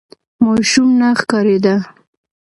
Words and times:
ماشوم 0.43 0.89
نه 0.99 1.09
ښکارېده. 1.19 1.75